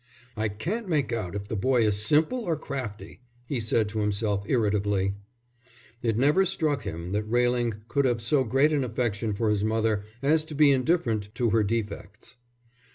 [0.35, 4.41] "I can't make out if the boy is simple or crafty," he said to himself
[4.47, 5.13] irritably.
[6.01, 10.03] It never struck him that Railing could have so great an affection for his mother
[10.23, 12.37] as to be indifferent to her defects.